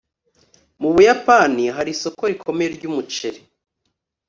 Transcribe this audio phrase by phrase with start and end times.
[0.81, 3.39] mu buyapani hari isoko rikomeye ryumuceri